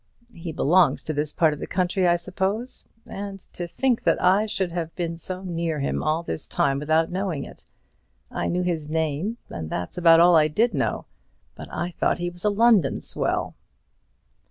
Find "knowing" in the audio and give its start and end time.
7.11-7.43